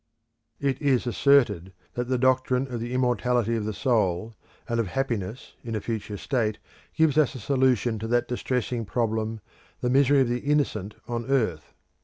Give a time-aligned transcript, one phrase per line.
[0.59, 4.35] It is asserted that the doctrine of the immortality of the soul,
[4.67, 6.57] and of happiness in a future state,
[6.95, 9.41] gives us a solution of that distressing problem,
[9.79, 11.75] the misery of the innocent on earth.